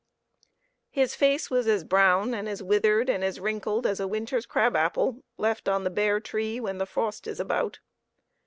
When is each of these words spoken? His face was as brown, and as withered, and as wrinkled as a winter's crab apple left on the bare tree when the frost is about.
His 0.89 1.13
face 1.13 1.51
was 1.51 1.67
as 1.67 1.83
brown, 1.83 2.33
and 2.33 2.49
as 2.49 2.63
withered, 2.63 3.07
and 3.07 3.23
as 3.23 3.39
wrinkled 3.39 3.85
as 3.85 3.99
a 3.99 4.07
winter's 4.07 4.47
crab 4.47 4.75
apple 4.75 5.21
left 5.37 5.69
on 5.69 5.83
the 5.83 5.91
bare 5.91 6.19
tree 6.19 6.59
when 6.59 6.79
the 6.79 6.87
frost 6.87 7.27
is 7.27 7.39
about. 7.39 7.77